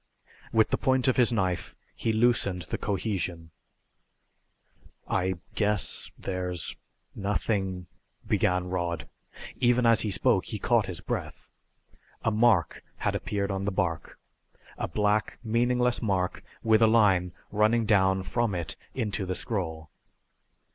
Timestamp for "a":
12.23-12.31, 14.75-14.87, 16.81-16.87